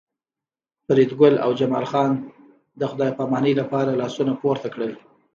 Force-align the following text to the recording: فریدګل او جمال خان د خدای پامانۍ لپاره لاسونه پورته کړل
فریدګل 0.85 1.35
او 1.43 1.49
جمال 1.59 1.85
خان 1.91 2.11
د 2.79 2.81
خدای 2.91 3.11
پامانۍ 3.17 3.53
لپاره 3.61 3.91
لاسونه 4.01 4.33
پورته 4.41 4.67
کړل 4.73 4.93